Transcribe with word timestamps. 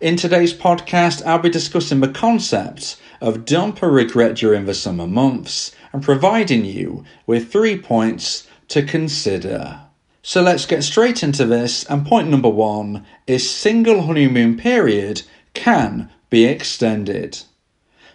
In 0.00 0.16
today's 0.16 0.54
podcast, 0.54 1.24
I'll 1.26 1.38
be 1.38 1.50
discussing 1.50 2.00
the 2.00 2.08
concept 2.08 2.96
of 3.20 3.44
dumper 3.44 3.92
regret 3.92 4.36
during 4.36 4.64
the 4.64 4.72
summer 4.72 5.06
months 5.06 5.72
and 5.92 6.02
providing 6.02 6.64
you 6.64 7.04
with 7.26 7.50
three 7.50 7.78
points 7.78 8.46
to 8.68 8.82
consider. 8.82 9.80
So 10.22 10.42
let's 10.42 10.66
get 10.66 10.84
straight 10.84 11.22
into 11.22 11.46
this. 11.46 11.84
And 11.84 12.06
point 12.06 12.28
number 12.28 12.48
one 12.48 13.06
is 13.26 13.50
single 13.50 14.02
honeymoon 14.02 14.56
period 14.56 15.22
can 15.54 16.10
be 16.28 16.44
extended. 16.44 17.38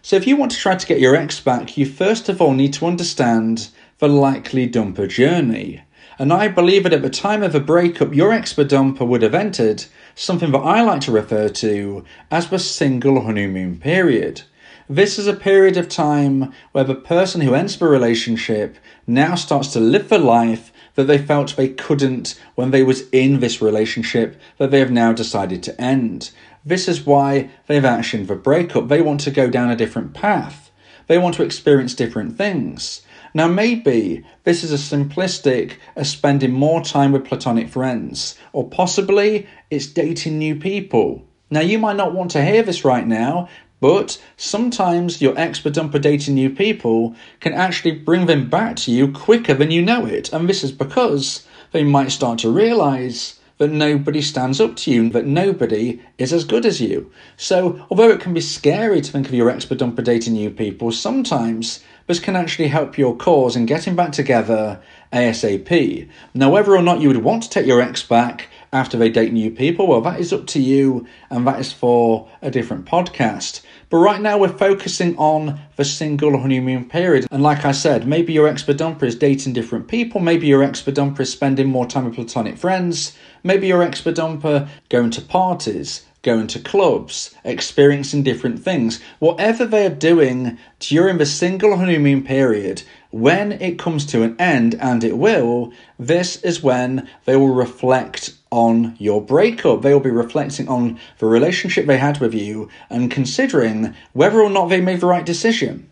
So 0.01 0.15
if 0.15 0.27
you 0.27 0.37
want 0.37 0.51
to 0.51 0.57
try 0.57 0.75
to 0.75 0.87
get 0.87 0.99
your 0.99 1.15
ex 1.15 1.39
back, 1.39 1.77
you 1.77 1.85
first 1.85 2.29
of 2.29 2.41
all 2.41 2.53
need 2.53 2.73
to 2.73 2.85
understand 2.85 3.69
the 3.97 4.07
likely 4.07 4.69
dumper 4.69 5.09
journey. 5.09 5.81
And 6.17 6.31
I 6.31 6.47
believe 6.47 6.83
that 6.83 6.93
at 6.93 7.01
the 7.01 7.09
time 7.09 7.43
of 7.43 7.55
a 7.55 7.59
breakup, 7.59 8.13
your 8.13 8.31
ex 8.31 8.53
dumper 8.53 9.05
would 9.05 9.23
have 9.23 9.33
entered 9.33 9.85
something 10.13 10.51
that 10.51 10.59
I 10.59 10.81
like 10.81 11.01
to 11.01 11.11
refer 11.11 11.49
to 11.49 12.05
as 12.29 12.49
the 12.49 12.59
single 12.59 13.21
honeymoon 13.21 13.79
period. 13.79 14.43
This 14.87 15.17
is 15.17 15.25
a 15.25 15.33
period 15.33 15.77
of 15.77 15.89
time 15.89 16.53
where 16.71 16.83
the 16.83 16.93
person 16.93 17.41
who 17.41 17.55
enters 17.55 17.77
the 17.77 17.87
relationship 17.87 18.77
now 19.07 19.33
starts 19.33 19.73
to 19.73 19.79
live 19.79 20.09
the 20.09 20.19
life 20.19 20.71
that 20.93 21.05
they 21.05 21.17
felt 21.17 21.55
they 21.55 21.69
couldn't 21.69 22.39
when 22.53 22.69
they 22.69 22.83
was 22.83 23.09
in 23.09 23.39
this 23.39 23.63
relationship 23.63 24.39
that 24.59 24.69
they 24.69 24.77
have 24.77 24.91
now 24.91 25.11
decided 25.11 25.63
to 25.63 25.81
end. 25.81 26.29
This 26.63 26.87
is 26.87 27.03
why 27.03 27.49
they've 27.65 27.81
actioned 27.81 28.27
the 28.27 28.35
breakup. 28.35 28.87
They 28.87 29.01
want 29.01 29.21
to 29.21 29.31
go 29.31 29.49
down 29.49 29.71
a 29.71 29.75
different 29.75 30.13
path. 30.13 30.69
They 31.07 31.17
want 31.17 31.33
to 31.35 31.43
experience 31.43 31.95
different 31.95 32.37
things. 32.37 33.01
Now, 33.33 33.47
maybe 33.47 34.23
this 34.43 34.63
is 34.63 34.71
as 34.71 34.81
simplistic 34.81 35.77
as 35.95 36.11
spending 36.11 36.53
more 36.53 36.81
time 36.81 37.11
with 37.11 37.25
platonic 37.25 37.69
friends, 37.69 38.37
or 38.53 38.69
possibly 38.69 39.47
it's 39.71 39.87
dating 39.87 40.37
new 40.37 40.55
people. 40.55 41.25
Now, 41.49 41.59
you 41.59 41.77
might 41.77 41.95
not 41.95 42.13
want 42.13 42.31
to 42.31 42.43
hear 42.43 42.63
this 42.63 42.85
right 42.85 43.05
now 43.05 43.49
but 43.85 44.19
sometimes 44.35 45.21
your 45.21 45.37
expert 45.37 45.73
dumper 45.73 46.01
dating 46.01 46.33
new 46.33 46.49
people 46.49 47.15
can 47.39 47.53
actually 47.53 47.91
bring 47.91 48.25
them 48.25 48.49
back 48.49 48.75
to 48.75 48.89
you 48.89 49.11
quicker 49.11 49.53
than 49.53 49.69
you 49.69 49.79
know 49.79 50.07
it. 50.07 50.33
And 50.33 50.49
this 50.49 50.63
is 50.63 50.71
because 50.71 51.45
they 51.71 51.83
might 51.83 52.09
start 52.09 52.39
to 52.39 52.49
realize 52.49 53.39
that 53.59 53.69
nobody 53.69 54.23
stands 54.23 54.59
up 54.59 54.75
to 54.75 54.91
you, 54.91 55.09
that 55.11 55.27
nobody 55.27 56.01
is 56.17 56.33
as 56.33 56.45
good 56.45 56.65
as 56.65 56.81
you. 56.81 57.11
So, 57.37 57.85
although 57.91 58.09
it 58.09 58.21
can 58.21 58.33
be 58.33 58.41
scary 58.41 59.01
to 59.01 59.11
think 59.11 59.27
of 59.27 59.35
your 59.35 59.51
expert 59.51 59.77
dumper 59.77 60.03
dating 60.03 60.33
new 60.33 60.49
people, 60.49 60.91
sometimes 60.91 61.83
this 62.07 62.19
can 62.19 62.35
actually 62.35 62.69
help 62.69 62.97
your 62.97 63.15
cause 63.15 63.55
in 63.55 63.67
getting 63.67 63.95
back 63.95 64.13
together 64.13 64.81
ASAP. 65.13 66.09
Now, 66.33 66.49
whether 66.49 66.75
or 66.75 66.81
not 66.81 67.01
you 67.01 67.09
would 67.09 67.23
want 67.23 67.43
to 67.43 67.49
take 67.51 67.67
your 67.67 67.81
ex 67.81 68.01
back 68.01 68.49
after 68.75 68.97
they 68.97 69.09
date 69.09 69.31
new 69.31 69.49
people, 69.49 69.87
well, 69.87 70.01
that 70.01 70.19
is 70.19 70.33
up 70.33 70.45
to 70.47 70.61
you, 70.61 71.07
and 71.29 71.47
that 71.47 71.61
is 71.61 71.71
for 71.71 72.27
a 72.41 72.51
different 72.51 72.83
podcast. 72.83 73.61
But 73.89 73.99
right 73.99 74.19
now, 74.19 74.37
we're 74.37 74.49
focusing 74.49 75.15
on 75.17 75.61
the 75.77 75.85
single 75.85 76.37
honeymoon 76.37 76.89
period. 76.89 77.25
And 77.31 77.41
like 77.41 77.63
I 77.63 77.71
said, 77.71 78.05
maybe 78.05 78.33
your 78.33 78.49
expert 78.49 78.75
dumper 78.75 79.03
is 79.03 79.15
dating 79.15 79.53
different 79.53 79.87
people, 79.87 80.19
maybe 80.19 80.47
your 80.47 80.61
expert 80.61 80.95
dumper 80.95 81.21
is 81.21 81.31
spending 81.31 81.67
more 81.67 81.85
time 81.85 82.03
with 82.03 82.15
platonic 82.15 82.57
friends, 82.57 83.17
maybe 83.43 83.67
your 83.67 83.81
expert 83.81 84.15
dumper 84.15 84.67
going 84.89 85.11
to 85.11 85.21
parties, 85.21 86.05
going 86.21 86.47
to 86.47 86.59
clubs, 86.59 87.33
experiencing 87.45 88.23
different 88.23 88.59
things. 88.61 89.01
Whatever 89.19 89.65
they 89.65 89.85
are 89.85 89.89
doing 89.89 90.57
during 90.79 91.17
the 91.17 91.25
single 91.25 91.77
honeymoon 91.77 92.23
period, 92.23 92.83
when 93.15 93.53
it 93.53 93.79
comes 93.79 94.05
to 94.05 94.23
an 94.23 94.35
end, 94.37 94.75
and 94.75 95.01
it 95.01 95.17
will, 95.17 95.71
this 95.97 96.35
is 96.43 96.61
when 96.61 97.07
they 97.23 97.37
will 97.37 97.55
reflect 97.55 98.35
on 98.51 98.93
your 98.99 99.21
breakup. 99.21 99.81
They 99.81 99.93
will 99.93 100.01
be 100.01 100.11
reflecting 100.11 100.67
on 100.67 100.99
the 101.19 101.25
relationship 101.25 101.85
they 101.85 101.97
had 101.97 102.19
with 102.19 102.33
you 102.33 102.67
and 102.89 103.09
considering 103.09 103.95
whether 104.11 104.41
or 104.41 104.49
not 104.49 104.67
they 104.67 104.81
made 104.81 104.99
the 104.99 105.05
right 105.05 105.25
decision. 105.25 105.89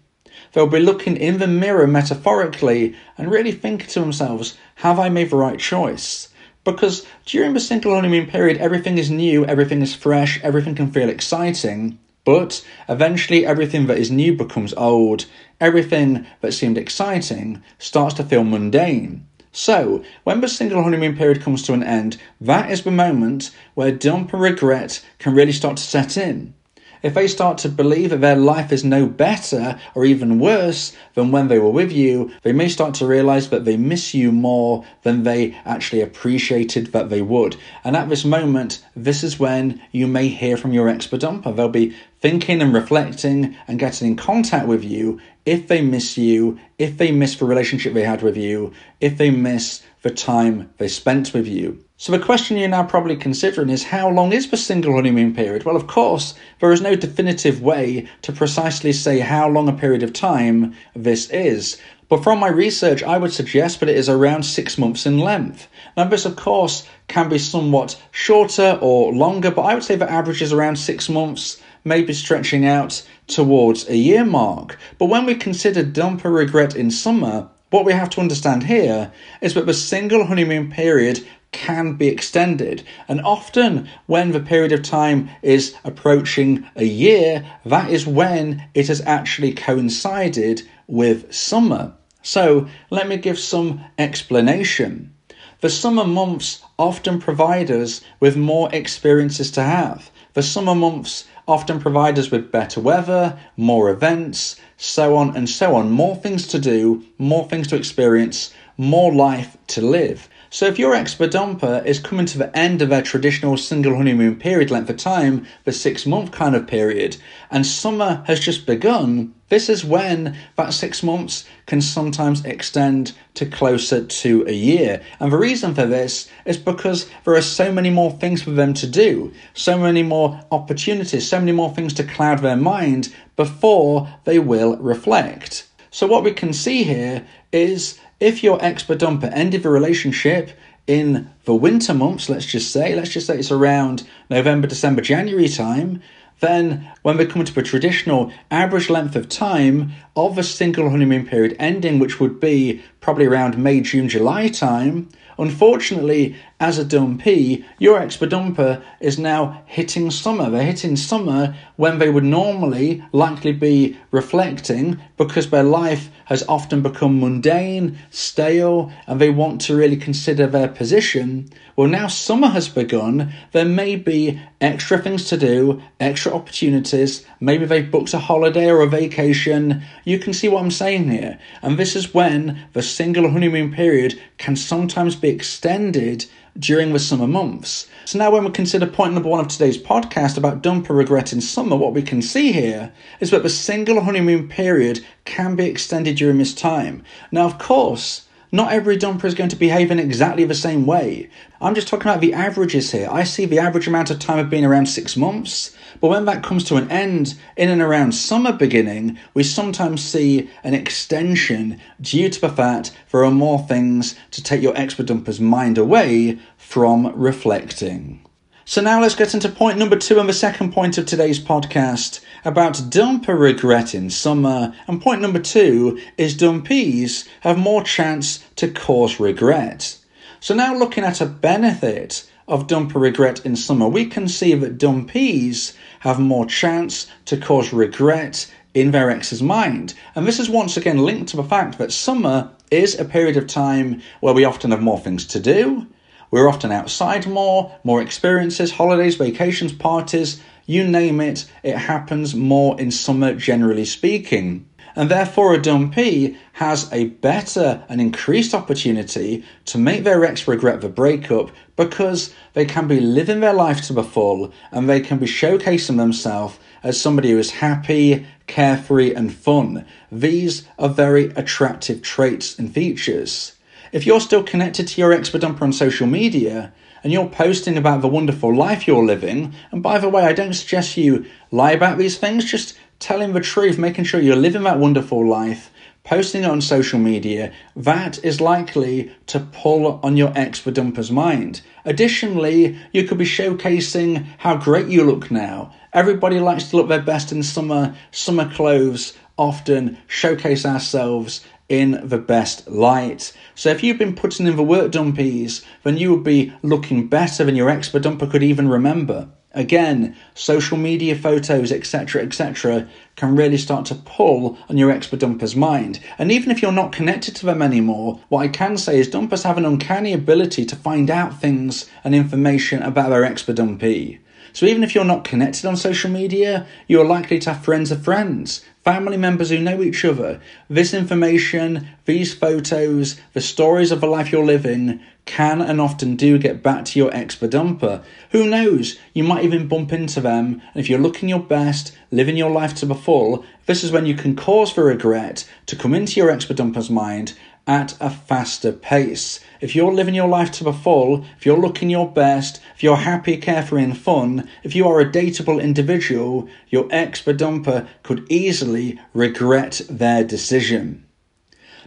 They'll 0.51 0.67
be 0.67 0.81
looking 0.81 1.16
in 1.16 1.38
the 1.38 1.47
mirror 1.47 1.88
metaphorically 1.88 2.94
and 3.17 3.31
really 3.31 3.53
thinking 3.53 3.88
to 3.88 4.01
themselves, 4.01 4.57
have 4.75 5.00
I 5.00 5.07
made 5.07 5.29
the 5.29 5.38
right 5.38 5.57
choice? 5.57 6.28
Because 6.66 7.07
during 7.25 7.53
the 7.53 7.61
single 7.61 7.95
honeymoon 7.95 8.28
period, 8.28 8.57
everything 8.57 8.97
is 8.97 9.09
new, 9.09 9.45
everything 9.45 9.81
is 9.81 9.95
fresh, 9.95 10.41
everything 10.44 10.75
can 10.75 10.91
feel 10.91 11.07
exciting. 11.07 12.00
But 12.25 12.66
eventually, 12.88 13.45
everything 13.45 13.88
that 13.88 13.97
is 13.97 14.09
new 14.09 14.34
becomes 14.34 14.73
old. 14.75 15.25
Everything 15.59 16.25
that 16.41 16.53
seemed 16.53 16.78
exciting 16.78 17.61
starts 17.78 18.16
to 18.16 18.23
feel 18.23 18.44
mundane. 18.44 19.28
So, 19.51 20.03
when 20.23 20.41
the 20.41 20.47
single 20.47 20.81
honeymoon 20.81 21.16
period 21.16 21.41
comes 21.41 21.61
to 21.63 21.73
an 21.73 21.84
end, 21.84 22.17
that 22.41 22.72
is 22.72 22.84
the 22.84 22.91
moment 22.91 23.51
where 23.75 23.91
dumper 23.91 24.39
regret 24.39 25.06
can 25.19 25.35
really 25.35 25.51
start 25.51 25.78
to 25.78 25.84
set 25.84 26.17
in. 26.17 26.56
If 27.03 27.14
they 27.14 27.28
start 27.28 27.58
to 27.59 27.69
believe 27.69 28.12
that 28.12 28.22
their 28.22 28.38
life 28.38 28.72
is 28.72 28.86
no 28.86 29.06
better 29.06 29.78
or 29.94 30.06
even 30.06 30.40
worse 30.40 30.96
than 31.16 31.31
when 31.34 31.50
they 31.50 31.59
were 31.59 31.69
with 31.69 31.91
you, 31.91 32.31
they 32.44 32.53
may 32.53 32.69
start 32.69 32.94
to 32.96 33.06
realize 33.06 33.50
that 33.50 33.66
they 33.66 33.75
miss 33.75 34.14
you 34.14 34.31
more 34.31 34.86
than 35.02 35.24
they 35.24 35.58
actually 35.66 36.00
appreciated 36.00 36.94
that 36.94 37.09
they 37.09 37.22
would. 37.22 37.58
And 37.84 37.97
at 37.97 38.08
this 38.08 38.24
moment, 38.24 38.86
this 38.96 39.22
is 39.22 39.38
when 39.38 39.81
you 39.91 40.08
may 40.08 40.30
hear 40.30 40.56
from 40.56 40.72
your 40.72 40.88
expert 40.88 41.19
dumper. 41.19 41.53
They'll 41.53 41.68
be 41.68 41.94
thinking 42.22 42.62
and 42.62 42.74
reflecting 42.74 43.58
and 43.68 43.78
getting 43.78 44.08
in 44.08 44.16
contact 44.16 44.66
with 44.66 44.85
you 44.85 45.20
if 45.46 45.68
they 45.68 45.81
miss 45.81 46.18
you, 46.18 46.58
if 46.78 46.97
they 46.97 47.12
miss 47.12 47.35
the 47.35 47.44
relationship 47.46 47.94
they 47.94 48.03
had 48.03 48.22
with 48.22 48.38
you, 48.38 48.72
if 49.02 49.18
they 49.18 49.30
miss 49.30 49.84
the 50.03 50.09
time 50.09 50.74
they 50.78 50.88
spent 50.88 51.34
with 51.34 51.47
you. 51.47 51.84
So 52.03 52.12
the 52.12 52.19
question 52.19 52.58
you're 52.58 52.68
now 52.68 52.84
probably 52.84 53.16
considering 53.16 53.69
is 53.69 53.84
how 53.84 54.09
long 54.09 54.34
is 54.34 54.50
the 54.50 54.58
single 54.58 54.96
honeymoon 54.96 55.34
period? 55.34 55.64
Well, 55.64 55.78
of 55.78 55.88
course, 55.88 56.34
there 56.59 56.74
is 56.74 56.81
no 56.81 56.97
definitive 56.97 57.62
way 57.62 58.09
to 58.24 58.34
precisely 58.34 58.91
say 58.91 59.19
how 59.19 59.47
long 59.47 59.69
a 59.69 59.72
period 59.72 60.03
of 60.03 60.12
time 60.12 60.75
this 60.94 61.30
is. 61.30 61.78
But 62.09 62.22
from 62.22 62.40
my 62.40 62.50
research, 62.50 63.03
I 63.03 63.18
would 63.18 63.31
suggest 63.31 63.80
that 63.80 63.88
it 63.88 63.96
is 63.96 64.09
around 64.09 64.44
six 64.44 64.78
months 64.78 65.06
in 65.06 65.18
length. 65.18 65.69
Now, 65.96 66.03
this, 66.03 66.25
of 66.25 66.36
course, 66.36 66.86
can 67.08 67.30
be 67.30 67.38
somewhat 67.38 67.97
shorter 68.12 68.78
or 68.81 69.14
longer, 69.14 69.50
but 69.50 69.62
I 69.62 69.74
would 69.74 69.85
say 69.85 69.96
the 69.96 70.12
average 70.12 70.41
is 70.41 70.52
around 70.52 70.75
six 70.75 71.08
months, 71.08 71.64
maybe 71.85 72.12
stretching 72.12 72.66
out 72.66 73.02
towards 73.28 73.88
a 73.88 73.96
year 73.96 74.25
mark. 74.25 74.78
But 74.97 75.06
when 75.06 75.25
we 75.25 75.35
consider 75.35 75.85
dumper 75.85 76.35
regret 76.35 76.75
in 76.75 76.91
summer, 76.91 77.47
what 77.70 77.85
we 77.85 77.94
have 77.94 78.09
to 78.09 78.20
understand 78.20 78.64
here 78.64 79.14
is 79.40 79.53
that 79.53 79.68
the 79.68 79.74
single 79.74 80.25
honeymoon 80.25 80.70
period 80.70 81.26
can 81.53 81.94
be 81.94 82.08
extended. 82.08 82.84
And 83.08 83.22
often, 83.22 83.88
when 84.08 84.32
the 84.32 84.40
period 84.41 84.73
of 84.73 84.84
time 84.84 85.29
is 85.41 85.76
approaching 85.85 86.66
a 86.76 86.84
year, 86.84 87.46
that 87.66 87.90
is 87.90 88.05
when 88.05 88.66
it 88.73 88.90
has 88.90 89.02
actually 89.02 89.53
coincided 89.53 90.64
with 90.88 91.34
summer. 91.34 91.94
So, 92.22 92.67
let 92.90 93.08
me 93.08 93.17
give 93.17 93.40
some 93.40 93.84
explanation. 93.97 95.14
The 95.61 95.70
summer 95.70 96.03
months 96.03 96.61
often 96.78 97.22
provide 97.22 97.72
us 97.72 98.02
with 98.20 98.35
more 98.35 98.70
experiences 98.73 99.49
to 99.52 99.64
have. 99.64 100.11
The 100.34 100.44
summer 100.44 100.76
months 100.76 101.26
often 101.47 101.79
provide 101.79 102.17
us 102.20 102.32
with 102.32 102.52
better 102.52 102.82
weather, 102.82 103.38
more 103.56 103.90
events, 103.90 104.56
so 104.78 105.16
on 105.16 105.38
and 105.38 105.49
so 105.49 105.76
on, 105.76 105.91
more 105.91 106.16
things 106.16 106.47
to 106.47 106.59
do, 106.59 107.03
more 107.17 107.47
things 107.47 107.67
to 107.67 107.76
experience, 107.76 108.53
more 108.78 109.14
life 109.14 109.56
to 109.67 109.82
live. 109.82 110.28
So 110.53 110.67
if 110.67 110.78
your 110.78 110.94
expa 110.94 111.84
is 111.84 111.97
coming 111.97 112.28
to 112.28 112.38
the 112.38 112.55
end 112.55 112.84
of 112.84 112.90
their 112.90 113.02
traditional 113.02 113.58
single 113.58 113.96
honeymoon 113.96 114.35
period 114.35 114.70
length 114.70 114.91
of 114.91 114.97
time, 114.97 115.47
the 115.64 115.72
six 115.72 116.05
month 116.05 116.32
kind 116.32 116.55
of 116.55 116.67
period, 116.67 117.17
and 117.50 117.66
summer 117.66 118.23
has 118.28 118.40
just 118.40 118.67
begun, 118.67 119.34
this 119.50 119.67
is 119.67 119.84
when 119.84 120.38
that 120.55 120.73
six 120.73 121.02
months 121.02 121.46
can 121.66 121.82
sometimes 121.82 122.46
extend 122.46 123.14
to 123.34 123.47
closer 123.47 124.05
to 124.05 124.46
a 124.47 124.53
year. 124.53 125.02
And 125.20 125.32
the 125.32 125.40
reason 125.40 125.73
for 125.73 125.88
this 125.88 126.29
is 126.46 126.58
because 126.58 127.09
there 127.26 127.34
are 127.34 127.41
so 127.41 127.72
many 127.72 127.90
more 127.90 128.11
things 128.11 128.44
for 128.44 128.52
them 128.52 128.76
to 128.76 128.85
do, 128.85 129.34
so 129.56 129.79
many 129.79 130.03
more 130.03 130.40
opportunities, 130.52 131.28
so 131.28 131.40
many 131.40 131.52
more 131.52 131.73
things 131.73 131.96
to 131.96 132.03
cloud 132.03 132.44
their 132.44 132.56
mind 132.56 133.11
before 133.35 134.08
they 134.26 134.38
will 134.38 134.78
reflect. 134.78 135.66
So, 135.90 136.06
what 136.06 136.23
we 136.23 136.32
can 136.32 136.53
see 136.53 136.84
here 136.84 137.26
is 137.52 137.99
if 138.23 138.41
your 138.41 138.64
ex 138.64 138.84
dumper 138.85 139.29
ended 139.34 139.64
the 139.64 139.70
relationship 139.70 140.52
in 140.87 141.29
the 141.43 141.53
winter 141.53 141.93
months, 141.93 142.29
let's 142.29 142.46
just 142.46 142.72
say, 142.72 142.96
let's 142.96 143.09
just 143.09 143.28
say 143.28 143.37
it's 143.37 143.52
around 143.52 144.08
November, 144.29 144.66
December, 144.66 145.02
January 145.02 145.49
time, 145.49 146.02
then 146.40 146.90
when 147.03 147.17
we 147.17 147.25
come 147.25 147.43
to 147.43 147.53
the 147.53 147.61
traditional 147.61 148.31
average 148.49 148.90
length 148.90 149.16
of 149.16 149.29
time 149.29 149.91
of 150.16 150.37
a 150.37 150.43
single 150.43 150.90
honeymoon 150.90 151.25
period 151.25 151.55
ending, 151.59 151.99
which 151.99 152.20
would 152.20 152.40
be 152.40 152.81
probably 153.02 153.25
around 153.25 153.58
May, 153.58 153.81
June, 153.81 154.08
July 154.08 154.47
time, 154.47 155.09
Unfortunately, 155.37 156.35
as 156.59 156.78
a 156.78 156.85
dumpee, 156.85 157.66
your 157.79 157.99
expa 157.99 158.84
is 158.99 159.17
now 159.17 159.64
hitting 159.66 160.11
summer. 160.11 160.49
They're 160.49 160.64
hitting 160.64 160.96
summer 160.96 161.55
when 161.75 161.97
they 161.97 162.09
would 162.09 162.23
normally 162.23 163.03
likely 163.11 163.52
be 163.52 163.97
reflecting 164.13 165.01
because 165.17 165.49
their 165.49 165.63
life 165.63 166.09
has 166.25 166.43
often 166.47 166.81
become 166.81 167.19
mundane, 167.19 167.97
stale, 168.11 168.93
and 169.07 169.19
they 169.19 169.29
want 169.29 169.59
to 169.59 169.75
really 169.75 169.97
consider 169.97 170.45
their 170.47 170.67
position. 170.67 171.49
Well, 171.75 171.89
now 171.89 172.07
summer 172.07 172.47
has 172.49 172.69
begun, 172.69 173.33
there 173.51 173.65
may 173.65 173.95
be 173.95 174.39
extra 174.61 174.99
things 174.99 175.25
to 175.29 175.37
do, 175.37 175.81
extra 175.99 176.31
opportunities. 176.31 177.25
Maybe 177.39 177.65
they've 177.65 177.89
booked 177.89 178.13
a 178.13 178.19
holiday 178.19 178.69
or 178.69 178.81
a 178.81 178.87
vacation. 178.87 179.81
You 180.05 180.19
can 180.19 180.33
see 180.33 180.47
what 180.47 180.61
I'm 180.61 180.71
saying 180.71 181.09
here. 181.09 181.39
And 181.63 181.77
this 181.77 181.95
is 181.95 182.13
when 182.13 182.67
the 182.73 182.83
single 182.83 183.31
honeymoon 183.31 183.73
period 183.73 184.21
can 184.37 184.55
sometimes 184.55 185.15
be 185.15 185.29
extended 185.29 186.27
during 186.58 186.94
the 186.94 187.00
summer 187.00 187.28
months. 187.28 187.88
So 188.05 188.20
now 188.20 188.32
when 188.32 188.44
we 188.44 188.52
consider 188.52 188.85
point 188.85 189.14
number 189.14 189.29
one 189.29 189.40
of 189.40 189.47
today's 189.47 189.78
podcast 189.78 190.38
about 190.38 190.61
dumper 190.61 190.96
regret 190.96 191.34
in 191.34 191.41
summer, 191.41 191.76
what 191.76 191.94
we 191.94 192.02
can 192.02 192.22
see 192.22 192.52
here 192.52 192.91
is 193.20 193.32
that 193.32 193.44
the 193.44 193.50
single 193.50 194.02
honeymoon 194.02 194.47
period 194.47 195.03
can 195.26 195.55
be 195.55 195.66
extended 195.66 196.17
during 196.17 196.38
this 196.38 196.53
time. 196.53 197.03
Now, 197.32 197.46
of 197.46 197.58
course, 197.58 198.28
not 198.53 198.72
every 198.72 198.96
dumper 198.96 199.26
is 199.26 199.34
going 199.34 199.50
to 199.50 199.55
behave 199.55 199.90
in 199.90 199.97
exactly 199.97 200.46
the 200.46 200.53
same 200.53 200.85
way. 200.85 201.28
I'm 201.59 201.73
just 201.73 201.88
talking 201.88 202.08
about 202.08 202.22
the 202.22 202.34
averages 202.34 202.91
here. 202.91 203.09
I 203.11 203.23
see 203.23 203.46
the 203.46 203.58
average 203.58 203.88
amount 203.88 204.11
of 204.11 204.20
time 204.20 204.38
of 204.38 204.52
being 204.52 204.64
around 204.64 204.85
six 204.85 205.17
months, 205.17 205.76
but 206.00 206.09
when 206.09 206.26
that 206.26 206.44
comes 206.44 206.64
to 206.66 206.76
an 206.76 206.90
end 206.91 207.34
in 207.58 207.70
and 207.70 207.82
around 207.82 208.14
summer 208.14 208.53
beginning, 208.53 209.17
we 209.34 209.41
sometimes 209.41 210.03
see 210.03 210.52
an 210.64 210.76
extension 210.76 211.82
due 212.00 212.29
to 212.29 212.40
the 212.40 212.47
fact 212.47 212.96
there 213.11 213.26
are 213.26 213.32
more 213.32 213.58
things 213.58 214.14
to 214.29 214.44
take 214.44 214.61
your 214.61 214.76
expa 214.76 215.03
dumper's 215.03 215.41
mind 215.41 215.79
away 215.79 216.38
from 216.56 217.11
reflecting. 217.16 218.23
So 218.65 218.81
now 218.81 219.01
let's 219.01 219.15
get 219.15 219.33
into 219.33 219.49
point 219.49 219.77
number 219.77 219.97
two 219.97 220.21
and 220.21 220.29
the 220.29 220.33
second 220.33 220.71
point 220.71 220.97
of 220.97 221.05
today's 221.05 221.37
podcast 221.37 222.21
about 222.45 222.75
dumper 222.75 223.37
regret 223.37 223.93
in 223.93 224.09
summer. 224.09 224.73
And 224.87 225.01
point 225.01 225.21
number 225.21 225.39
two 225.39 225.99
is 226.17 226.37
dumpees 226.37 227.27
have 227.41 227.57
more 227.57 227.83
chance 227.83 228.41
to 228.55 228.71
cause 228.71 229.19
regret. 229.19 229.97
So 230.39 230.55
now 230.55 230.73
looking 230.73 231.03
at 231.03 231.19
a 231.19 231.25
benefit 231.25 232.29
of 232.47 232.67
dumper 232.67 233.01
regret 233.01 233.45
in 233.45 233.57
summer, 233.57 233.89
we 233.89 234.05
can 234.05 234.29
see 234.29 234.53
that 234.55 234.77
dumpees 234.77 235.75
have 235.99 236.21
more 236.21 236.45
chance 236.45 237.07
to 237.25 237.35
cause 237.35 237.73
regret 237.73 238.49
in 238.73 238.91
their 238.91 239.09
ex's 239.09 239.43
mind. 239.43 239.93
And 240.15 240.25
this 240.25 240.39
is 240.39 240.49
once 240.49 240.77
again 240.77 240.99
linked 240.99 241.31
to 241.31 241.37
the 241.37 241.43
fact 241.43 241.77
that 241.79 241.91
summer 241.91 242.49
is 242.71 242.97
a 242.97 243.03
period 243.03 243.35
of 243.35 243.45
time 243.45 244.01
where 244.21 244.33
we 244.33 244.45
often 244.45 244.71
have 244.71 244.81
more 244.81 244.99
things 244.99 245.25
to 245.27 245.39
do, 245.41 245.85
we're 246.34 246.50
often 246.50 246.72
outside 246.72 247.28
more, 247.28 247.72
more 247.84 248.02
experiences, 248.02 248.72
holidays, 248.72 249.18
vacations, 249.18 249.72
parties, 249.72 250.41
you 250.66 250.84
name 250.84 251.22
it, 251.22 251.46
it 251.62 251.78
happens 251.78 252.34
more 252.34 252.82
in 252.82 252.90
summer 252.90 253.35
generally 253.35 253.85
speaking. 253.85 254.68
And 254.96 255.12
therefore, 255.12 255.53
a 255.53 255.62
dumpee 255.62 256.36
has 256.53 256.91
a 256.91 257.10
better 257.10 257.84
and 257.88 258.01
increased 258.01 258.56
opportunity 258.56 259.46
to 259.65 259.77
make 259.77 260.06
their 260.06 260.25
ex 260.25 260.48
regret 260.48 260.82
the 260.82 260.89
breakup 260.89 261.51
because 261.75 262.34
they 262.53 262.65
can 262.65 262.88
be 262.88 263.00
living 263.00 263.41
their 263.41 263.53
life 263.53 263.84
to 263.84 263.94
the 263.94 264.03
full 264.03 264.51
and 264.72 264.89
they 264.89 265.01
can 265.01 265.20
be 265.20 265.27
showcasing 265.27 265.98
themselves 265.98 266.58
as 266.82 267.00
somebody 267.00 267.30
who 267.30 267.38
is 267.38 267.51
happy, 267.51 268.25
carefree, 268.48 269.13
and 269.13 269.36
fun. 269.36 269.86
These 270.12 270.68
are 270.80 270.89
very 270.89 271.25
attractive 271.36 272.01
traits 272.01 272.58
and 272.58 272.74
features. 272.74 273.53
If 273.93 274.07
you're 274.07 274.22
still 274.22 274.41
connected 274.41 274.88
to 274.88 275.01
your 275.01 275.12
expa 275.12 275.39
dumper 275.39 275.62
on 275.62 275.72
social 275.72 276.07
media 276.07 276.74
and 277.03 277.13
you're 277.13 277.29
posting 277.29 277.77
about 277.77 278.01
the 278.01 278.07
wonderful 278.07 278.51
life 278.51 278.88
you're 278.88 279.05
living, 279.05 279.53
and 279.72 279.84
by 279.84 280.00
the 280.00 280.10
way, 280.10 280.24
I 280.24 280.34
don't 280.34 280.55
suggest 280.55 280.98
you 280.98 281.27
lie 281.51 281.74
about 281.74 282.00
these 282.00 282.17
things, 282.17 282.43
just 282.43 282.75
telling 282.98 283.34
the 283.34 283.39
truth, 283.39 283.77
making 283.77 284.05
sure 284.05 284.19
you're 284.19 284.36
living 284.36 284.63
that 284.63 284.79
wonderful 284.79 285.24
life, 285.29 285.69
posting 286.03 286.41
it 286.41 286.50
on 286.50 286.60
social 286.60 286.98
media, 286.98 287.53
that 287.75 288.17
is 288.25 288.41
likely 288.41 289.12
to 289.27 289.41
pull 289.41 290.00
on 290.01 290.17
your 290.17 290.31
expa 290.31 290.74
dumper's 290.74 291.12
mind. 291.12 291.62
Additionally, 291.86 292.75
you 292.93 293.03
could 293.03 293.19
be 293.19 293.25
showcasing 293.25 294.25
how 294.39 294.57
great 294.57 294.88
you 294.88 295.03
look 295.03 295.29
now. 295.29 295.72
Everybody 295.93 296.39
likes 296.39 296.63
to 296.72 296.77
look 296.77 296.88
their 296.88 297.00
best 297.00 297.31
in 297.31 297.43
summer, 297.43 297.96
summer 298.10 298.51
clothes 298.51 299.13
often 299.38 299.98
showcase 300.07 300.65
ourselves 300.65 301.46
in 301.74 302.08
the 302.08 302.20
best 302.20 302.67
light. 302.67 303.34
So 303.55 303.70
if 303.70 303.81
you've 303.81 303.98
been 303.98 304.15
putting 304.15 304.46
in 304.46 304.55
the 304.55 304.62
work 304.62 304.91
dumpees, 304.91 305.65
then 305.81 305.98
you 305.98 306.13
would 306.13 306.24
be 306.24 306.53
looking 306.62 307.08
better 307.08 307.43
than 307.43 307.55
your 307.55 307.67
expa 307.67 308.00
dumper 308.00 308.29
could 308.29 308.43
even 308.43 308.70
remember. 308.70 309.29
Again, 309.55 310.15
social 310.34 310.77
media 310.77 311.15
photos, 311.15 311.72
etc., 311.72 312.24
etc., 312.24 312.88
can 313.15 313.36
really 313.36 313.58
start 313.58 313.86
to 313.88 313.96
pull 313.96 314.58
on 314.67 314.77
your 314.77 314.91
expa 314.91 315.20
dumper's 315.20 315.55
mind. 315.55 316.00
And 316.17 316.32
even 316.32 316.50
if 316.50 316.62
you're 316.62 316.72
not 316.72 316.91
connected 316.91 317.36
to 317.36 317.46
them 317.46 317.62
anymore, 317.62 318.20
what 318.29 318.41
I 318.41 318.48
can 318.48 318.77
say 318.77 319.00
is 319.00 319.08
dumpers 319.08 319.44
have 319.44 319.60
an 319.60 319.65
uncanny 319.65 320.12
ability 320.12 320.65
to 320.65 320.75
find 320.75 321.12
out 321.12 321.39
things 321.39 321.88
and 322.03 322.15
information 322.15 322.82
about 322.82 323.10
their 323.10 323.22
expa 323.22 323.53
dumpee. 323.53 324.20
So 324.53 324.65
even 324.67 324.84
if 324.84 324.94
you're 324.94 325.03
not 325.03 325.24
connected 325.24 325.65
on 325.65 325.75
social 325.77 326.12
media, 326.12 326.67
you 326.88 327.01
are 327.01 327.06
likely 327.06 327.39
to 327.39 327.53
have 327.53 327.63
friends 327.63 327.91
of 327.91 328.03
friends, 328.03 328.63
family 328.84 329.17
members 329.17 329.50
who 329.50 329.58
know 329.58 329.82
each 329.82 330.06
other. 330.06 330.39
This 330.70 330.94
information, 330.94 331.88
these 332.06 332.36
photos, 332.36 333.20
the 333.34 333.41
stories 333.41 333.91
of 333.91 334.00
the 334.00 334.08
life 334.08 334.32
you're 334.32 334.46
living 334.46 335.00
can 335.25 335.62
and 335.62 335.79
often 335.79 336.15
do 336.15 336.38
get 336.38 336.62
back 336.62 336.86
to 336.86 337.00
your 337.00 337.12
expa 337.12 337.50
dumper. 337.50 338.03
Who 338.32 338.50
knows? 338.50 339.00
You 339.13 339.24
might 339.24 339.46
even 339.46 339.68
bump 339.68 339.94
into 339.94 340.22
them, 340.22 340.62
and 340.74 340.84
if 340.84 340.89
you're 340.89 341.00
looking 341.00 341.30
your 341.30 341.39
best, 341.39 341.96
living 342.12 342.38
your 342.38 342.51
life 342.51 342.75
to 342.75 342.86
the 342.86 342.96
full, 342.96 343.46
this 343.65 343.84
is 343.84 343.92
when 343.92 344.06
you 344.06 344.15
can 344.15 344.36
cause 344.36 344.72
for 344.72 344.84
regret 344.84 345.50
to 345.68 345.75
come 345.75 345.94
into 345.94 346.20
your 346.20 346.30
expa 346.30 346.56
dumper's 346.56 346.89
mind 346.89 347.34
at 347.65 347.96
a 348.01 348.10
faster 348.10 348.74
pace. 348.74 349.39
If 349.62 349.75
you're 349.75 349.94
living 349.94 350.15
your 350.15 350.27
life 350.27 350.51
to 350.53 350.63
the 350.63 350.74
full, 350.74 351.25
if 351.38 351.46
you're 351.46 351.58
looking 351.58 351.89
your 351.89 352.12
best, 352.12 352.60
if 352.75 352.84
you're 352.84 352.98
happy, 352.98 353.38
carefree, 353.38 353.84
and 353.84 353.98
fun, 353.98 354.50
if 354.63 354.75
you 354.75 354.88
are 354.88 355.00
a 355.00 355.10
dateable 355.10 355.62
individual, 355.62 356.50
your 356.68 356.84
expa 356.89 357.36
dumper 357.38 357.88
could 358.03 358.30
easily 358.30 359.00
regret 359.13 359.82
their 359.89 360.24
decision. 360.25 361.06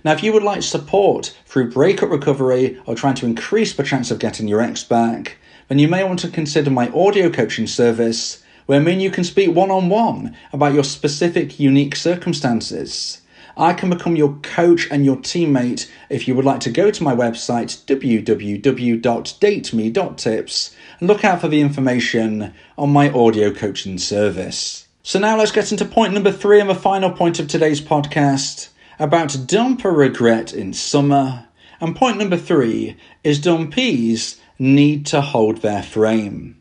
Now, 0.06 0.12
if 0.12 0.22
you 0.22 0.32
would 0.34 0.44
like 0.44 0.62
support 0.62 1.36
through 1.46 1.72
breakup 1.72 2.10
recovery 2.10 2.80
or 2.86 2.94
trying 2.94 3.16
to 3.16 3.26
increase 3.26 3.72
the 3.72 3.82
chance 3.82 4.12
of 4.12 4.20
getting 4.20 4.46
your 4.46 4.60
ex 4.60 4.84
back, 4.84 5.38
then 5.66 5.80
you 5.80 5.88
may 5.88 6.04
want 6.04 6.20
to 6.20 6.28
consider 6.28 6.70
my 6.70 6.88
audio 6.90 7.28
coaching 7.28 7.66
service, 7.66 8.40
where 8.66 8.78
me 8.78 8.92
and 8.92 9.02
you 9.02 9.10
can 9.10 9.24
speak 9.24 9.52
one 9.52 9.72
on 9.72 9.88
one 9.88 10.36
about 10.52 10.74
your 10.74 10.84
specific 10.84 11.58
unique 11.58 11.96
circumstances. 11.96 13.22
I 13.56 13.72
can 13.72 13.90
become 13.90 14.14
your 14.14 14.34
coach 14.42 14.86
and 14.92 15.04
your 15.04 15.16
teammate 15.16 15.90
if 16.08 16.28
you 16.28 16.36
would 16.36 16.44
like 16.44 16.60
to 16.60 16.70
go 16.70 16.92
to 16.92 17.02
my 17.02 17.12
website 17.12 17.84
www.dateme.tips 17.86 20.76
and 21.00 21.08
look 21.08 21.24
out 21.24 21.40
for 21.40 21.48
the 21.48 21.60
information 21.60 22.54
on 22.78 22.92
my 22.92 23.10
audio 23.10 23.52
coaching 23.52 23.98
service. 23.98 24.86
So 25.02 25.18
now 25.18 25.36
let's 25.36 25.50
get 25.50 25.72
into 25.72 25.84
point 25.84 26.14
number 26.14 26.30
three 26.30 26.60
and 26.60 26.70
the 26.70 26.76
final 26.76 27.10
point 27.10 27.40
of 27.40 27.48
today's 27.48 27.80
podcast 27.80 28.68
about 28.98 29.28
dumper 29.30 29.94
regret 29.96 30.52
in 30.52 30.72
summer. 30.72 31.46
And 31.80 31.94
point 31.94 32.18
number 32.18 32.36
three 32.36 32.96
is 33.22 33.40
dumpees 33.40 34.38
need 34.58 35.06
to 35.06 35.20
hold 35.20 35.58
their 35.58 35.82
frame. 35.82 36.60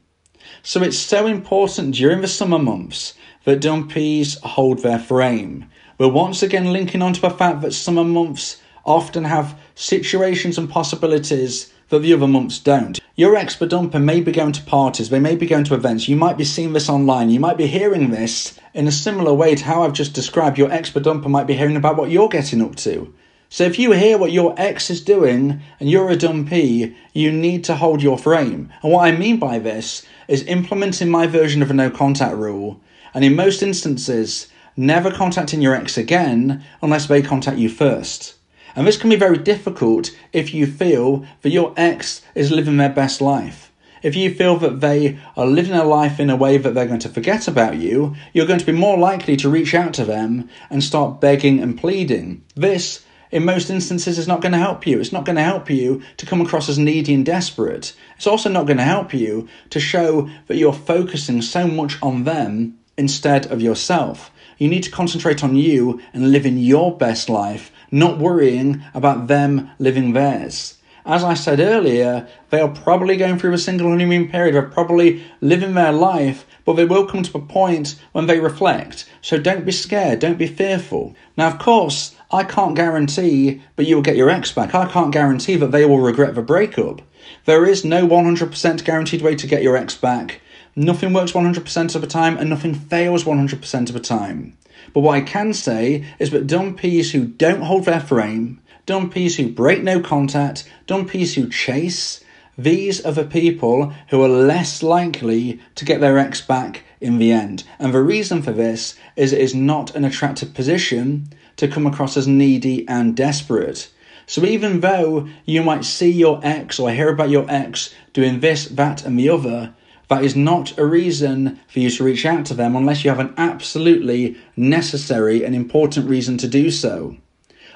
So 0.62 0.82
it's 0.82 0.98
so 0.98 1.28
important 1.28 1.96
during 1.96 2.22
the 2.22 2.28
summer 2.28 2.60
months 2.60 3.14
that 3.46 3.62
dumpees 3.62 4.40
hold 4.42 4.80
their 4.80 5.00
frame. 5.00 5.70
We're 5.98 6.10
once 6.10 6.44
again 6.44 6.74
linking 6.74 7.02
onto 7.02 7.22
the 7.22 7.30
fact 7.30 7.62
that 7.62 7.74
summer 7.74 8.04
months 8.04 8.62
often 8.84 9.24
have 9.24 9.58
situations 9.76 10.58
and 10.58 10.70
possibilities 10.70 11.72
that 11.90 12.00
the 12.00 12.14
other 12.14 12.28
months 12.28 12.60
don't. 12.60 13.00
Your 13.18 13.38
expert 13.38 13.70
dumper 13.70 14.04
may 14.04 14.20
be 14.20 14.34
going 14.34 14.52
to 14.52 14.62
parties, 14.64 15.10
they 15.10 15.22
may 15.22 15.38
be 15.38 15.46
going 15.46 15.64
to 15.66 15.74
events, 15.74 16.10
you 16.10 16.18
might 16.18 16.38
be 16.38 16.44
seeing 16.44 16.74
this 16.74 16.90
online, 16.90 17.30
you 17.30 17.40
might 17.40 17.56
be 17.56 17.66
hearing 17.66 18.10
this 18.10 18.60
in 18.74 18.90
a 18.90 18.92
similar 18.92 19.34
way 19.34 19.56
to 19.56 19.64
how 19.64 19.84
I've 19.84 19.94
just 19.94 20.14
described. 20.14 20.58
Your 20.58 20.70
expert 20.70 21.04
dumper 21.04 21.30
might 21.30 21.48
be 21.48 21.54
hearing 21.54 21.78
about 21.78 21.96
what 21.96 22.10
you're 22.10 22.28
getting 22.28 22.62
up 22.62 22.76
to. 22.76 23.14
So 23.48 23.64
if 23.64 23.80
you 23.80 23.94
hear 23.94 24.18
what 24.18 24.34
your 24.34 24.54
ex 24.58 24.90
is 24.90 25.02
doing 25.02 25.62
and 25.80 25.90
you're 25.90 26.10
a 26.10 26.18
dumpee, 26.18 26.94
you 27.14 27.32
need 27.32 27.64
to 27.64 27.76
hold 27.76 28.04
your 28.04 28.18
frame. 28.18 28.70
And 28.84 28.92
what 28.92 29.06
I 29.06 29.14
mean 29.14 29.40
by 29.40 29.60
this 29.60 30.06
is 30.28 30.44
implementing 30.44 31.10
my 31.10 31.26
version 31.26 31.62
of 31.62 31.72
a 31.72 31.74
no 31.74 31.90
contact 31.90 32.36
rule. 32.36 32.82
And 33.14 33.24
in 33.24 33.34
most 33.34 33.64
instances, 33.64 34.48
never 34.76 35.10
contacting 35.10 35.62
your 35.62 35.74
ex 35.74 35.98
again 35.98 36.66
unless 36.82 37.08
they 37.08 37.22
contact 37.22 37.60
you 37.60 37.70
first. 37.70 38.36
And 38.76 38.86
this 38.86 38.98
can 38.98 39.10
be 39.10 39.16
very 39.16 39.38
difficult 39.38 40.12
if 40.34 40.54
you 40.54 40.68
feel 40.68 41.26
that 41.42 41.52
your 41.52 41.74
ex 41.78 42.22
is 42.36 42.52
living 42.52 42.78
their 42.78 42.90
best 42.90 43.22
life. 43.22 43.72
If 44.04 44.16
you 44.16 44.34
feel 44.36 44.58
that 44.58 44.82
they 44.82 45.18
are 45.36 45.48
living 45.48 45.74
a 45.74 45.84
life 45.84 46.20
in 46.20 46.30
a 46.30 46.36
way 46.36 46.58
that 46.58 46.76
they're 46.76 46.86
going 46.86 47.00
to 47.00 47.10
forget 47.10 47.48
about 47.48 47.78
you, 47.78 48.16
you're 48.34 48.46
going 48.46 48.60
to 48.60 48.66
be 48.66 48.72
more 48.72 48.98
likely 48.98 49.36
to 49.38 49.50
reach 49.50 49.74
out 49.74 49.94
to 49.96 50.06
them 50.06 50.50
and 50.70 50.84
start 50.84 51.20
begging 51.22 51.60
and 51.60 51.78
pleading. 51.78 52.44
This 52.56 53.04
in 53.32 53.44
most 53.46 53.70
instances 53.70 54.20
is 54.20 54.28
not 54.28 54.42
going 54.42 54.52
to 54.52 54.58
help 54.58 54.86
you. 54.86 55.00
It's 55.00 55.12
not 55.12 55.26
going 55.26 55.38
to 55.38 55.42
help 55.42 55.70
you 55.70 56.04
to 56.18 56.26
come 56.26 56.42
across 56.42 56.70
as 56.70 56.78
needy 56.78 57.14
and 57.14 57.26
desperate. 57.26 57.96
It's 58.16 58.28
also 58.28 58.50
not 58.50 58.68
going 58.68 58.78
to 58.78 58.84
help 58.84 59.14
you 59.14 59.48
to 59.72 59.80
show 59.80 60.30
that 60.48 60.58
you're 60.58 60.72
focusing 60.72 61.42
so 61.42 61.66
much 61.68 61.98
on 62.02 62.26
them 62.26 62.78
instead 62.98 63.48
of 63.48 63.62
yourself. 63.62 64.32
You 64.58 64.70
need 64.70 64.84
to 64.84 64.92
concentrate 64.92 65.44
on 65.44 65.56
you 65.56 66.02
and 66.14 66.32
living 66.32 66.58
your 66.58 66.96
best 66.98 67.30
life, 67.30 67.72
not 67.92 68.18
worrying 68.18 68.84
about 68.94 69.28
them 69.28 69.72
living 69.80 70.14
theirs. 70.14 70.76
As 71.08 71.24
I 71.24 71.36
said 71.36 71.60
earlier, 71.60 72.28
they 72.50 72.60
are 72.60 72.68
probably 72.68 73.16
going 73.16 73.38
through 73.38 73.54
a 73.54 73.60
single 73.60 73.90
honeymoon 73.90 74.28
period. 74.28 74.56
They're 74.56 74.64
probably 74.64 75.24
living 75.40 75.76
their 75.76 75.92
life, 75.92 76.48
but 76.66 76.74
they 76.74 76.86
will 76.86 77.06
come 77.06 77.22
to 77.22 77.38
a 77.38 77.42
point 77.42 77.96
when 78.12 78.26
they 78.26 78.40
reflect. 78.40 79.08
So 79.22 79.38
don't 79.38 79.66
be 79.66 79.72
scared, 79.72 80.20
don't 80.20 80.40
be 80.40 80.48
fearful. 80.48 81.16
Now, 81.38 81.48
of 81.48 81.60
course, 81.60 82.16
I 82.32 82.44
can't 82.44 82.76
guarantee 82.76 83.62
that 83.76 83.86
you 83.86 83.96
will 83.96 84.02
get 84.02 84.16
your 84.16 84.32
ex 84.32 84.52
back. 84.52 84.74
I 84.74 84.88
can't 84.88 85.14
guarantee 85.14 85.58
that 85.58 85.72
they 85.72 85.86
will 85.86 86.00
regret 86.00 86.34
the 86.34 86.42
breakup. 86.42 87.04
There 87.46 87.66
is 87.66 87.86
no 87.86 88.08
100% 88.08 88.84
guaranteed 88.84 89.22
way 89.22 89.36
to 89.36 89.48
get 89.48 89.62
your 89.62 89.78
ex 89.78 89.96
back. 89.96 90.42
Nothing 90.76 91.14
works 91.14 91.32
100% 91.32 91.96
of 91.96 92.02
the 92.02 92.08
time 92.08 92.38
and 92.38 92.50
nothing 92.50 92.74
fails 92.74 93.24
100% 93.24 93.88
of 93.88 93.94
the 93.94 94.00
time. 94.00 94.58
But 94.94 95.02
what 95.02 95.16
I 95.16 95.22
can 95.22 95.54
say 95.54 96.06
is 96.20 96.32
that 96.32 96.48
dumpees 96.48 97.12
who 97.12 97.26
don't 97.26 97.62
hold 97.62 97.86
their 97.86 98.02
frame, 98.02 98.60
dumpees 98.86 99.38
who 99.38 99.50
break 99.50 99.84
no 99.84 100.02
contact, 100.02 100.70
dumpees 100.88 101.36
who 101.36 101.50
chase, 101.50 102.24
these 102.58 103.04
are 103.06 103.12
the 103.12 103.26
people 103.26 103.94
who 104.10 104.22
are 104.22 104.30
less 104.30 104.82
likely 104.82 105.60
to 105.76 105.86
get 105.86 106.00
their 106.00 106.18
ex 106.18 106.42
back 106.42 106.84
in 107.02 107.18
the 107.18 107.32
end. 107.32 107.64
And 107.80 107.94
the 107.94 108.02
reason 108.02 108.42
for 108.42 108.52
this 108.52 108.96
is 109.16 109.34
it 109.34 109.42
is 109.42 109.54
not 109.54 109.96
an 109.96 110.06
attractive 110.06 110.54
position 110.54 111.30
to 111.58 111.68
come 111.68 111.86
across 111.86 112.16
as 112.16 112.28
needy 112.28 112.88
and 112.88 113.16
desperate. 113.16 113.90
So 114.28 114.44
even 114.44 114.80
though 114.80 115.28
you 115.46 115.64
might 115.64 115.86
see 115.86 116.12
your 116.12 116.40
ex 116.44 116.80
or 116.80 116.92
hear 116.92 117.10
about 117.10 117.30
your 117.30 117.46
ex 117.50 117.94
doing 118.14 118.40
this, 118.40 118.66
that, 118.68 119.06
and 119.06 119.20
the 119.20 119.30
other, 119.30 119.74
that 120.10 120.24
is 120.24 120.36
not 120.36 120.78
a 120.78 120.86
reason 120.86 121.60
for 121.68 121.80
you 121.80 121.90
to 121.90 122.04
reach 122.04 122.26
out 122.26 122.46
to 122.46 122.54
them 122.54 122.76
unless 122.76 123.04
you 123.04 123.10
have 123.10 123.20
an 123.20 123.34
absolutely 123.38 124.38
necessary 124.56 125.44
and 125.44 125.56
important 125.56 126.10
reason 126.10 126.38
to 126.38 126.48
do 126.48 126.70
so. 126.70 127.18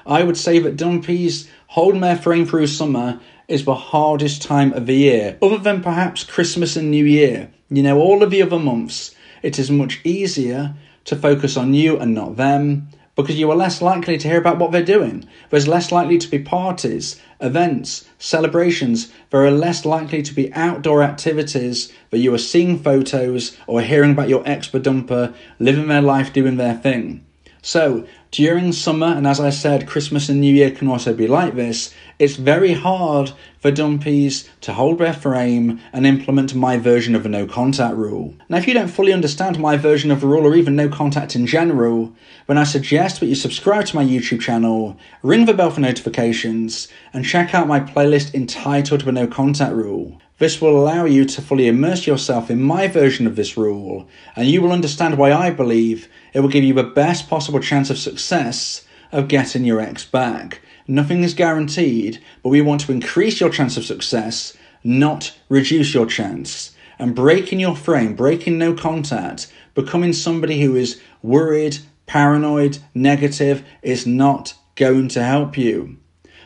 I 0.06 0.22
would 0.22 0.36
say 0.36 0.58
that 0.60 0.76
dumpees 0.76 1.48
holding 1.68 2.00
their 2.00 2.16
frame 2.16 2.46
through 2.46 2.66
summer 2.68 3.20
is 3.48 3.64
the 3.64 3.74
hardest 3.74 4.42
time 4.42 4.72
of 4.72 4.86
the 4.86 4.94
year, 4.94 5.36
other 5.42 5.58
than 5.58 5.82
perhaps 5.82 6.24
Christmas 6.24 6.76
and 6.76 6.90
New 6.90 7.04
Year. 7.04 7.50
You 7.68 7.82
know, 7.82 7.98
all 7.98 8.22
of 8.22 8.30
the 8.30 8.42
other 8.42 8.58
months, 8.58 9.14
it 9.42 9.58
is 9.58 9.70
much 9.70 10.00
easier 10.04 10.74
to 11.04 11.16
focus 11.16 11.56
on 11.56 11.74
you 11.74 11.98
and 11.98 12.14
not 12.14 12.36
them 12.36 12.88
because 13.22 13.38
you 13.38 13.50
are 13.50 13.56
less 13.56 13.82
likely 13.82 14.18
to 14.18 14.28
hear 14.28 14.38
about 14.38 14.58
what 14.58 14.72
they're 14.72 14.82
doing. 14.82 15.26
There's 15.50 15.68
less 15.68 15.90
likely 15.92 16.18
to 16.18 16.30
be 16.30 16.38
parties, 16.38 17.20
events, 17.40 18.08
celebrations. 18.18 19.12
There 19.30 19.44
are 19.44 19.50
less 19.50 19.84
likely 19.84 20.22
to 20.22 20.34
be 20.34 20.52
outdoor 20.54 21.02
activities 21.02 21.92
that 22.10 22.18
you 22.18 22.32
are 22.34 22.38
seeing 22.38 22.78
photos 22.78 23.56
or 23.66 23.80
hearing 23.80 24.12
about 24.12 24.28
your 24.28 24.42
expert 24.46 24.82
dumper 24.82 25.34
living 25.58 25.88
their 25.88 26.02
life 26.02 26.32
doing 26.32 26.56
their 26.56 26.74
thing. 26.76 27.24
So, 27.62 28.06
during 28.30 28.72
summer, 28.72 29.08
and 29.08 29.26
as 29.26 29.40
I 29.40 29.50
said, 29.50 29.88
Christmas 29.88 30.28
and 30.28 30.40
New 30.40 30.54
Year 30.54 30.70
can 30.70 30.86
also 30.86 31.12
be 31.12 31.26
like 31.26 31.56
this, 31.56 31.92
it's 32.20 32.36
very 32.36 32.74
hard 32.74 33.32
for 33.58 33.72
dumpees 33.72 34.48
to 34.60 34.72
hold 34.72 34.98
their 34.98 35.12
frame 35.12 35.80
and 35.92 36.06
implement 36.06 36.54
my 36.54 36.76
version 36.76 37.16
of 37.16 37.26
a 37.26 37.28
no 37.28 37.46
contact 37.46 37.96
rule. 37.96 38.34
Now, 38.48 38.58
if 38.58 38.68
you 38.68 38.74
don't 38.74 38.88
fully 38.88 39.12
understand 39.12 39.58
my 39.58 39.76
version 39.76 40.12
of 40.12 40.20
the 40.20 40.28
rule 40.28 40.46
or 40.46 40.54
even 40.54 40.76
no 40.76 40.88
contact 40.88 41.34
in 41.34 41.46
general, 41.46 42.14
then 42.46 42.56
I 42.56 42.64
suggest 42.64 43.18
that 43.18 43.26
you 43.26 43.34
subscribe 43.34 43.86
to 43.86 43.96
my 43.96 44.04
YouTube 44.04 44.40
channel, 44.40 44.96
ring 45.22 45.46
the 45.46 45.54
bell 45.54 45.70
for 45.70 45.80
notifications, 45.80 46.86
and 47.12 47.24
check 47.24 47.52
out 47.52 47.66
my 47.66 47.80
playlist 47.80 48.32
entitled 48.32 49.00
The 49.00 49.12
No 49.12 49.26
Contact 49.26 49.74
Rule. 49.74 50.20
This 50.40 50.58
will 50.58 50.74
allow 50.74 51.04
you 51.04 51.26
to 51.26 51.42
fully 51.42 51.68
immerse 51.68 52.06
yourself 52.06 52.50
in 52.50 52.62
my 52.62 52.88
version 52.88 53.26
of 53.26 53.36
this 53.36 53.58
rule, 53.58 54.08
and 54.34 54.48
you 54.48 54.62
will 54.62 54.72
understand 54.72 55.18
why 55.18 55.34
I 55.34 55.50
believe 55.50 56.08
it 56.32 56.40
will 56.40 56.48
give 56.48 56.64
you 56.64 56.72
the 56.72 56.82
best 56.82 57.28
possible 57.28 57.60
chance 57.60 57.90
of 57.90 57.98
success 57.98 58.86
of 59.12 59.28
getting 59.28 59.66
your 59.66 59.82
ex 59.82 60.06
back. 60.06 60.62
Nothing 60.88 61.24
is 61.24 61.34
guaranteed, 61.34 62.22
but 62.42 62.48
we 62.48 62.62
want 62.62 62.80
to 62.80 62.92
increase 62.92 63.38
your 63.38 63.50
chance 63.50 63.76
of 63.76 63.84
success, 63.84 64.56
not 64.82 65.36
reduce 65.50 65.92
your 65.92 66.06
chance. 66.06 66.74
And 66.98 67.14
breaking 67.14 67.60
your 67.60 67.76
frame, 67.76 68.16
breaking 68.16 68.56
no 68.56 68.72
contact, 68.72 69.52
becoming 69.74 70.14
somebody 70.14 70.62
who 70.62 70.74
is 70.74 71.02
worried, 71.22 71.76
paranoid, 72.06 72.78
negative 72.94 73.62
is 73.82 74.06
not 74.06 74.54
going 74.74 75.08
to 75.08 75.22
help 75.22 75.58
you. 75.58 75.99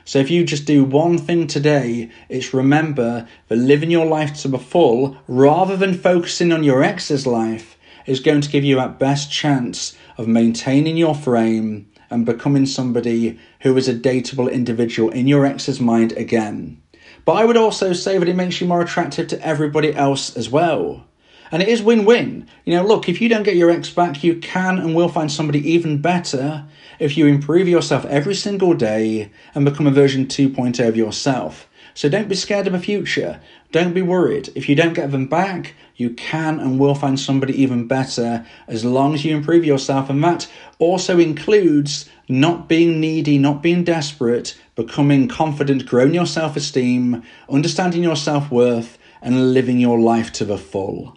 So 0.04 0.18
if 0.18 0.30
you 0.30 0.44
just 0.44 0.66
do 0.66 0.84
one 0.84 1.16
thing 1.16 1.46
today, 1.46 2.10
it's 2.28 2.52
remember 2.52 3.26
that 3.48 3.56
living 3.56 3.90
your 3.90 4.06
life 4.06 4.34
to 4.42 4.48
the 4.48 4.58
full 4.58 5.16
rather 5.26 5.76
than 5.76 5.94
focusing 5.94 6.52
on 6.52 6.62
your 6.62 6.82
ex's 6.82 7.26
life 7.26 7.78
is 8.06 8.20
going 8.20 8.42
to 8.42 8.50
give 8.50 8.64
you 8.64 8.76
that 8.76 8.98
best 8.98 9.32
chance 9.32 9.96
of 10.18 10.28
maintaining 10.28 10.96
your 10.96 11.14
frame 11.14 11.90
and 12.10 12.26
becoming 12.26 12.66
somebody 12.66 13.38
who 13.60 13.76
is 13.76 13.88
a 13.88 13.94
dateable 13.94 14.52
individual 14.52 15.08
in 15.08 15.26
your 15.26 15.46
ex's 15.46 15.80
mind 15.80 16.12
again. 16.12 16.80
But 17.24 17.32
I 17.32 17.46
would 17.46 17.56
also 17.56 17.94
say 17.94 18.18
that 18.18 18.28
it 18.28 18.36
makes 18.36 18.60
you 18.60 18.66
more 18.66 18.82
attractive 18.82 19.28
to 19.28 19.46
everybody 19.46 19.94
else 19.94 20.36
as 20.36 20.50
well. 20.50 21.06
And 21.50 21.62
it 21.62 21.68
is 21.68 21.82
win 21.82 22.04
win. 22.04 22.46
You 22.64 22.76
know, 22.76 22.84
look, 22.84 23.08
if 23.08 23.20
you 23.20 23.28
don't 23.28 23.42
get 23.42 23.56
your 23.56 23.70
ex 23.70 23.88
back, 23.88 24.22
you 24.22 24.36
can 24.36 24.78
and 24.78 24.94
will 24.94 25.08
find 25.08 25.30
somebody 25.30 25.72
even 25.72 26.02
better 26.02 26.66
if 26.98 27.16
you 27.16 27.26
improve 27.26 27.68
yourself 27.68 28.04
every 28.06 28.34
single 28.34 28.74
day 28.74 29.30
and 29.54 29.64
become 29.64 29.86
a 29.86 29.90
version 29.90 30.26
2.0 30.26 30.88
of 30.88 30.96
yourself. 30.96 31.68
So 31.94 32.08
don't 32.08 32.28
be 32.28 32.34
scared 32.34 32.66
of 32.66 32.72
the 32.72 32.80
future. 32.80 33.40
Don't 33.70 33.94
be 33.94 34.02
worried. 34.02 34.50
If 34.56 34.68
you 34.68 34.74
don't 34.74 34.94
get 34.94 35.12
them 35.12 35.26
back, 35.26 35.74
you 35.96 36.10
can 36.10 36.58
and 36.58 36.78
will 36.78 36.96
find 36.96 37.18
somebody 37.18 37.60
even 37.62 37.86
better 37.86 38.44
as 38.66 38.84
long 38.84 39.14
as 39.14 39.24
you 39.24 39.36
improve 39.36 39.64
yourself. 39.64 40.10
And 40.10 40.22
that 40.24 40.48
also 40.80 41.18
includes 41.18 42.08
not 42.28 42.68
being 42.68 43.00
needy, 43.00 43.38
not 43.38 43.62
being 43.62 43.84
desperate, 43.84 44.58
becoming 44.74 45.28
confident, 45.28 45.86
growing 45.86 46.14
your 46.14 46.26
self 46.26 46.56
esteem, 46.56 47.22
understanding 47.48 48.02
your 48.02 48.16
self 48.16 48.50
worth, 48.50 48.98
and 49.22 49.54
living 49.54 49.78
your 49.78 50.00
life 50.00 50.32
to 50.32 50.44
the 50.44 50.58
full. 50.58 51.16